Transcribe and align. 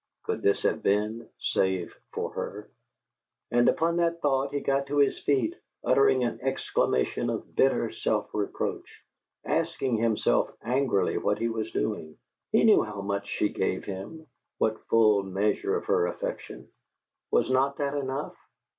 Could 0.23 0.41
this 0.41 0.63
have 0.63 0.81
been, 0.81 1.29
save 1.37 1.95
for 2.11 2.31
her? 2.31 2.67
And 3.51 3.69
upon 3.69 3.97
that 3.97 4.19
thought 4.19 4.51
he 4.51 4.59
got 4.59 4.87
to 4.87 4.97
his 4.97 5.19
feet, 5.19 5.55
uttering 5.83 6.23
an 6.23 6.39
exclamation 6.41 7.29
of 7.29 7.55
bitter 7.55 7.91
self 7.91 8.33
reproach, 8.33 9.03
asking 9.45 9.97
himself 9.97 10.51
angrily 10.63 11.19
what 11.19 11.37
he 11.37 11.49
was 11.49 11.69
doing. 11.69 12.17
He 12.51 12.63
knew 12.63 12.81
how 12.81 13.01
much 13.01 13.27
she 13.27 13.49
gave 13.49 13.83
him, 13.85 14.25
what 14.57 14.87
full 14.87 15.21
measure 15.21 15.75
of 15.75 15.85
her 15.85 16.07
affection! 16.07 16.69
Was 17.29 17.51
not 17.51 17.77
that 17.77 17.93
enough? 17.93 18.33